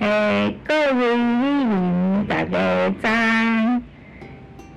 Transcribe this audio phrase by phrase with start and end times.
[0.00, 2.58] 诶，各位里民大家
[3.02, 3.82] 早，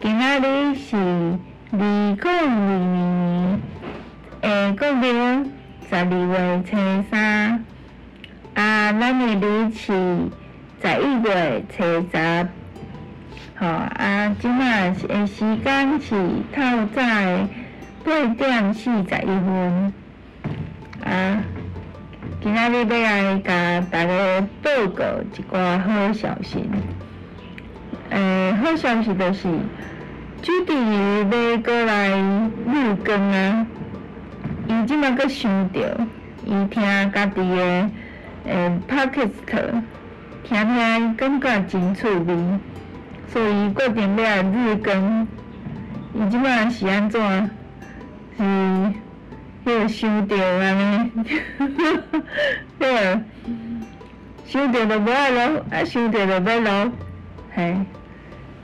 [0.01, 3.62] 今仔日是二零二二年
[4.42, 5.08] 诶，国历
[5.88, 6.75] 十二月初
[7.09, 7.64] 三，
[8.54, 9.94] 啊，咱诶日是
[10.82, 12.50] 十一月初十，
[13.55, 16.16] 吼啊，即马诶时间是
[16.54, 17.02] 透早
[18.04, 19.94] 八点四十一分，
[21.05, 21.42] 啊。
[22.44, 26.69] 今仔日要来甲大家报告一寡好消息。
[28.10, 29.47] 诶、欸，好消息就是，
[30.42, 33.66] 朱迪要过来录更啊！
[34.67, 35.97] 伊即马阁想着，
[36.43, 36.83] 伊听
[37.13, 37.89] 家己诶
[38.44, 39.81] 诶 Podcast，
[40.44, 42.35] 听听感觉真趣味，
[43.30, 45.25] 所以决定要来日更。
[46.13, 47.21] 伊即马是安怎？
[48.38, 48.92] 是？
[49.83, 51.11] 迄想着安尼，
[52.79, 53.21] 迄
[54.45, 56.91] 想着就无爱录，啊想着就要录，
[57.53, 57.75] 嘿，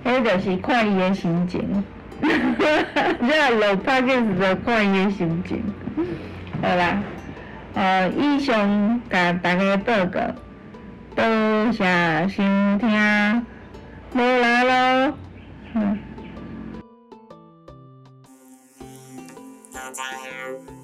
[0.05, 1.83] 迄就是看伊诶心情，
[2.21, 2.29] 哈
[2.59, 5.61] 哈哈，这录 podcast 就看伊诶心情，
[6.61, 7.03] 好啦，
[7.73, 10.21] 呃，以上甲大家报告，
[11.15, 11.83] 多谢
[12.29, 12.43] 收
[12.79, 13.45] 听，
[14.13, 15.17] 无来咯，
[15.73, 15.99] 嗯。
[19.73, 20.78] 大家好。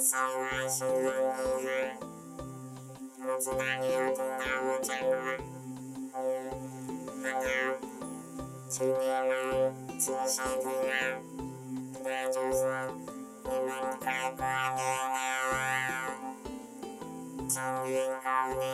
[0.00, 1.28] 我是外星人女
[1.68, 2.00] 孩，
[3.18, 5.12] 不知道你有听到我讲话？
[6.14, 6.18] 嗯，
[7.22, 7.38] 很好，
[8.70, 9.30] 今天来
[9.98, 10.96] 仔细听啊，
[12.02, 12.56] 那就是
[13.44, 13.68] 你们
[14.00, 15.20] 快过年
[15.52, 15.52] 了，
[17.46, 17.52] 今
[17.84, 18.24] 年猴
[18.58, 18.64] 年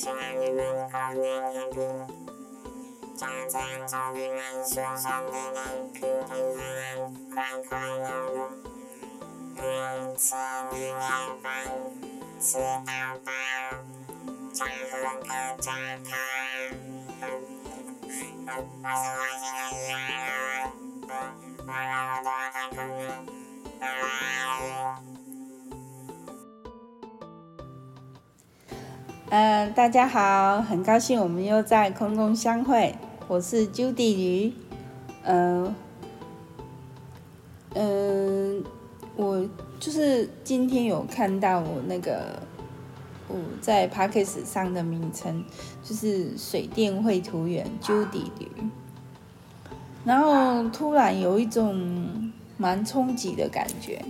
[0.00, 0.08] 很快乐啊，因为可以放四天，整整四天了。
[0.08, 0.58] 希望你们
[0.90, 1.78] 猴年行平，
[3.16, 3.54] 家家
[3.86, 5.58] 祝你们顺顺利利，
[5.92, 7.36] 平平安安，快
[7.68, 8.38] 快乐乐。
[9.58, 9.62] 嗯，
[10.16, 10.34] 吃
[10.72, 10.94] 年夜
[11.42, 11.44] 饭，
[12.40, 12.48] 吃
[12.86, 12.88] 到
[13.24, 13.28] 饱，
[14.54, 15.28] 家和个
[29.30, 32.92] 嗯、呃，大家好，很高兴我们又在空中相会。
[33.28, 34.52] 我是 Judy 鱼，
[35.22, 35.72] 嗯、
[37.72, 38.64] 呃，嗯、
[39.14, 39.48] 我
[39.78, 42.42] 就是今天有看到我那个
[43.28, 45.44] 我在 Podcast 上的名称，
[45.84, 48.48] 就是水电绘图员 Judy 鱼，
[50.04, 54.04] 然后突然有一种蛮冲击的感觉。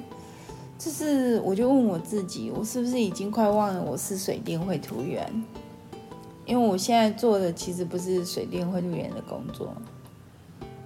[0.81, 5.31] 就是，我就问我自己，我是不是已经快忘了我是水电绘图员？
[6.47, 9.75] 因为我现在做的其实不是水电绘图员的工作。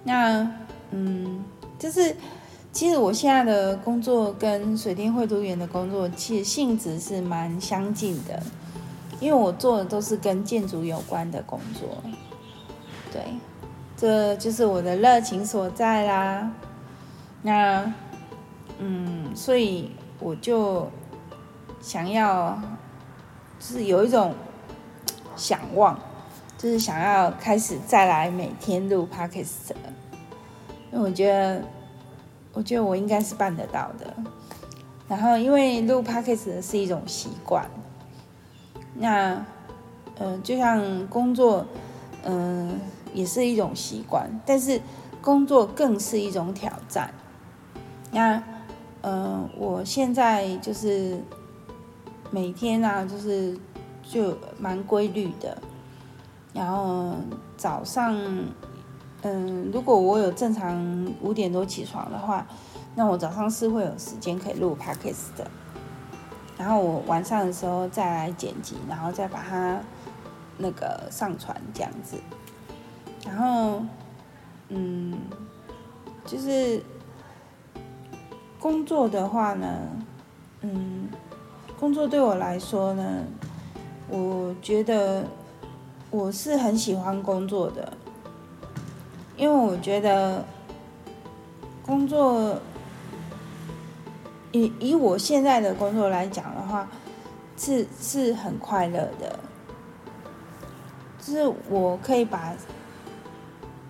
[0.03, 0.50] 那，
[0.91, 1.44] 嗯，
[1.78, 2.16] 就是，
[2.72, 8.43] 其实我现在的工作跟水电绘图员的工作其实性质是蛮相近的，
[9.21, 11.88] 因为我做的都是跟建筑有关的工作。
[13.12, 13.22] 对，
[13.97, 16.50] 这就是我的热情所在啦。
[17.43, 17.94] 那。
[18.79, 20.91] 嗯，所以我就
[21.81, 22.61] 想要，
[23.61, 24.35] 就是有一种
[25.37, 25.99] 想望，
[26.59, 29.71] 就是想要开始再来每天录 Podcast，
[30.91, 31.62] 因为我觉得，
[32.53, 34.15] 我觉得我应该是办得到的。
[35.09, 37.71] 然后，因为录 Podcast 是一种习惯，
[38.95, 39.45] 那，
[40.19, 41.65] 嗯、就像工作，
[42.25, 42.81] 嗯、
[43.12, 44.81] 也是一种习惯，但是
[45.23, 47.15] 工作更是一种挑战。
[48.11, 48.43] 那。
[49.07, 51.21] 嗯，我现在就是
[52.31, 53.55] 每天啊，就是
[54.03, 55.59] 就蛮规律的。
[56.55, 57.15] 然后
[57.55, 58.17] 早上，
[59.21, 62.47] 嗯，如果我有正常五点多起床的话，
[62.95, 65.47] 那我早上是会有时间可以录 podcast 的。
[66.57, 69.79] 然后我晚上的时候再来剪辑，然后再把它
[70.57, 72.17] 那个上传这样子。
[73.27, 73.83] 然后，
[74.71, 75.15] 嗯，
[76.25, 76.83] 就是。
[78.64, 79.69] 工作的话呢，
[80.62, 81.06] 嗯，
[81.78, 83.22] 工作对我来说呢，
[84.08, 85.22] 我觉得
[86.11, 87.93] 我是很喜欢工作的，
[89.37, 90.43] 因为我觉得
[91.84, 92.58] 工作
[94.52, 96.88] 以以我现在的工作来讲的话，
[97.58, 99.38] 是是很快乐的，
[101.20, 102.55] 就是我可以把，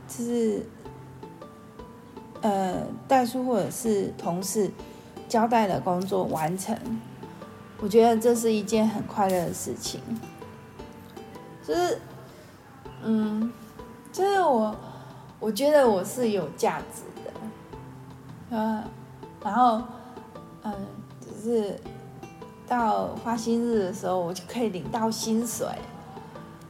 [0.08, 0.66] 就是。
[2.44, 4.70] 呃，代书或者是同事
[5.26, 6.76] 交代的工作完成，
[7.80, 9.98] 我觉得这是一件很快乐的事情。
[11.66, 11.98] 就是，
[13.02, 13.50] 嗯，
[14.12, 14.76] 就是我，
[15.40, 17.30] 我觉得我是有价值的。
[18.50, 18.84] 嗯，
[19.42, 19.82] 然后
[20.64, 20.74] 嗯，
[21.22, 21.74] 就是
[22.66, 25.66] 到发薪日的时候，我就可以领到薪水，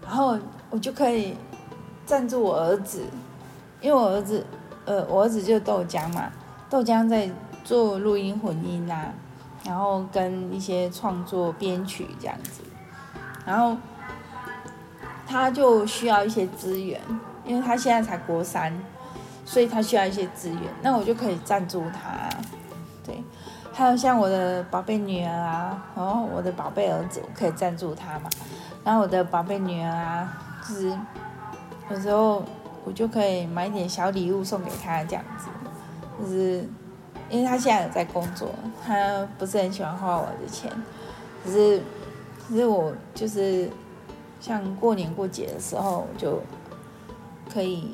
[0.00, 0.38] 然后
[0.70, 1.34] 我就可以
[2.06, 3.02] 赞助我儿子，
[3.80, 4.46] 因为我儿子
[4.84, 6.30] 呃，我儿子就豆浆嘛，
[6.68, 7.30] 豆浆在
[7.64, 9.12] 做录音混音啊，
[9.64, 12.62] 然后跟一些创作编曲这样子，
[13.44, 13.76] 然后
[15.26, 17.00] 他就需要一些资源，
[17.44, 18.72] 因为他现在才国三。
[19.46, 22.30] 所以他需要一些资源，那我就可以赞助他，
[23.04, 23.22] 对。
[23.74, 28.30] 还有像我的宝贝女儿啊，然后我的宝贝儿子，我可以赞助他嘛。
[28.82, 30.32] 然后我的宝贝女儿啊，
[30.66, 30.98] 就是
[31.90, 32.42] 有时候
[32.84, 35.48] 我就可以买一点小礼物送给他这样子，
[36.20, 36.68] 就是
[37.28, 38.48] 因为他现在有在工作，
[38.86, 40.70] 他不是很喜欢花我的钱，
[41.44, 41.82] 可是
[42.48, 43.68] 可是我就是
[44.40, 46.40] 像过年过节的时候，就
[47.52, 47.88] 可以。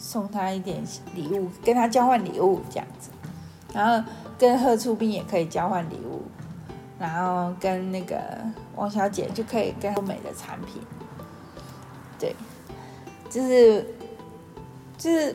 [0.00, 0.80] 送他一点
[1.16, 3.10] 礼物，跟他交换礼物这样子，
[3.74, 4.08] 然后
[4.38, 6.22] 跟贺出斌也可以交换礼物，
[7.00, 8.16] 然后跟那个
[8.76, 10.80] 王小姐就可以跟欧美的产品，
[12.16, 12.32] 对，
[13.28, 13.84] 就是
[14.98, 15.34] 就是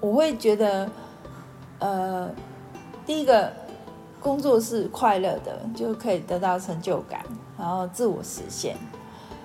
[0.00, 0.90] 我会觉得，
[1.78, 2.28] 呃，
[3.06, 3.50] 第一个
[4.20, 7.24] 工作是快乐的，就可以得到成就感，
[7.56, 8.76] 然后自我实现，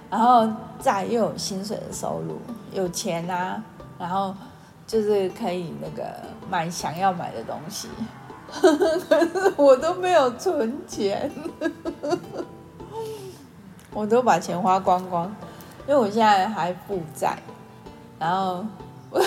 [0.09, 2.37] 然后再又有薪水的收入，
[2.73, 3.63] 有钱啊。
[3.99, 4.33] 然后
[4.87, 6.03] 就是可以那个
[6.49, 7.87] 买想要买的东西，
[8.51, 11.31] 可 是我都没有存钱，
[13.93, 15.27] 我都把钱花光光，
[15.87, 17.37] 因为我现在还负债，
[18.17, 18.65] 然后，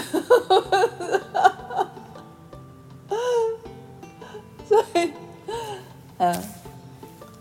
[4.67, 5.13] 所以，
[6.19, 6.43] 嗯，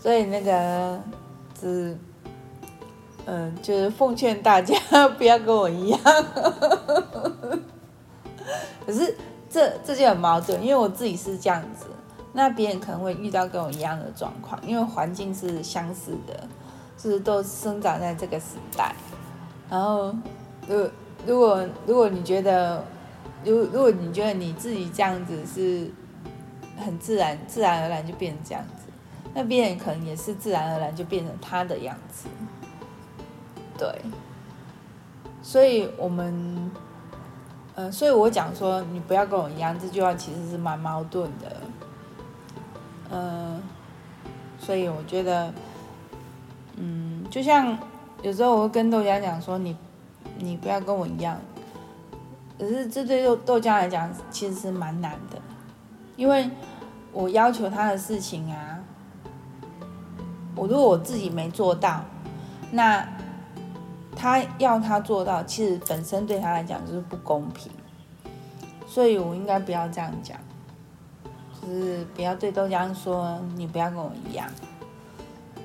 [0.00, 1.00] 所以那个
[1.60, 1.96] 是。
[3.26, 4.76] 嗯，就是奉劝大家
[5.16, 5.98] 不要跟我一样。
[8.84, 9.16] 可是
[9.48, 11.86] 这这就很矛盾，因为我自己是这样子，
[12.34, 16.46] 那别人可能会遇到跟我一样的状况，因为环境是相似的，
[16.98, 18.94] 就是都生长在这个时代。
[19.70, 20.14] 然后，
[20.68, 20.86] 就
[21.26, 22.84] 如果如果你觉得，
[23.44, 25.90] 如如果你觉得你自己这样子是
[26.76, 28.92] 很自然，自然而然就变成这样子，
[29.34, 32.28] 那别人可能也是自然而然就变成他的样子。
[33.76, 33.88] 对，
[35.42, 36.70] 所以我们，
[37.74, 41.56] 呃，所以我讲说你不要跟我一样，这句话其实是蛮矛盾的，
[43.10, 43.62] 嗯，
[44.58, 45.52] 所以我觉得，
[46.76, 47.76] 嗯，就像
[48.22, 49.76] 有时候我会跟豆浆讲说你，
[50.38, 51.38] 你不要跟我一样，
[52.58, 55.38] 可是这对豆豆浆来讲其实是蛮难的，
[56.16, 56.50] 因为
[57.12, 58.78] 我要求他的事情啊，
[60.54, 62.04] 我如果我自己没做到，
[62.70, 63.06] 那。
[64.16, 67.70] 他要他做到，其实本身对他来讲就是不公平，
[68.86, 70.38] 所以我应该不要这样讲，
[71.60, 74.48] 就是不要对豆浆说你不要跟我一样，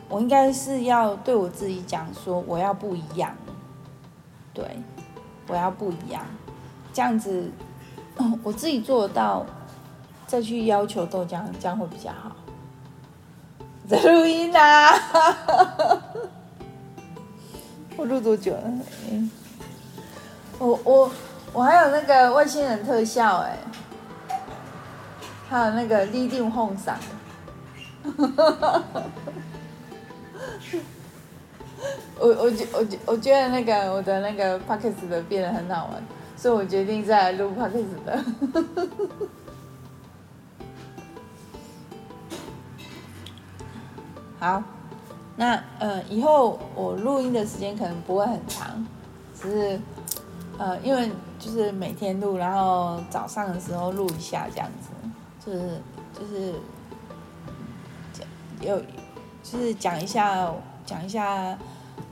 [0.09, 3.33] 我应该是要对我自己讲说我要不一样，
[4.59, 4.77] 对，
[5.47, 6.25] 我要不一样，
[6.91, 7.49] 这样子
[8.43, 9.45] 我自己做得到，
[10.27, 12.35] 再去要求豆浆，这样会比较好。
[13.87, 14.93] 在录音啊！
[17.95, 18.71] 我录多久了？
[20.59, 21.11] 我我
[21.53, 23.57] 我还有那个外星人特效哎，
[25.49, 26.99] 还有那个立定红伞，
[32.19, 36.03] 我我觉我觉我觉得那个我的那个 Podcast 的变得很好玩，
[36.35, 38.25] 所以我决定再来录 Podcast 的。
[44.39, 44.63] 好。
[45.35, 48.85] 那呃，以后我录音的时间可能不会很长，
[49.33, 49.79] 只是
[50.57, 51.09] 呃，因为
[51.39, 54.89] 就是每天录，然后早上的时候录一下这样子，
[55.45, 55.81] 就是
[56.13, 56.53] 就是
[58.11, 58.27] 讲
[58.59, 58.77] 有
[59.41, 60.51] 就是讲一下
[60.89, 61.57] 讲一下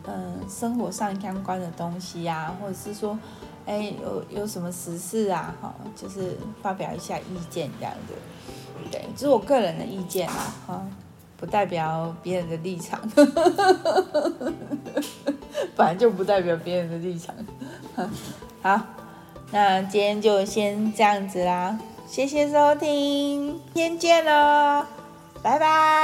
[0.05, 3.17] 嗯、生活上相关的东西呀、啊，或者是说
[3.65, 8.13] 哎有有什么时事啊哈，就是发表一下意见这样子，
[8.91, 10.85] 对，这是我个人的意见啊哈。
[11.39, 12.99] 不代表别人的立场，
[15.75, 17.35] 本来就不代表别人的立场。
[18.63, 18.81] 好，
[19.51, 24.83] 那今天就先这样子啦，谢谢收听，天见喽，
[25.43, 25.96] 拜拜。